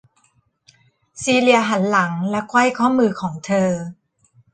[1.21, 3.71] ซีเลียหันหลังและไขว้ข้อมือของเธอ